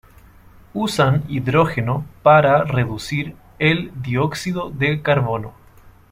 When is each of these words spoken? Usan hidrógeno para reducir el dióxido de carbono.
Usan 0.73 1.23
hidrógeno 1.29 2.03
para 2.23 2.63
reducir 2.63 3.35
el 3.59 3.91
dióxido 4.01 4.71
de 4.71 5.03
carbono. 5.03 5.53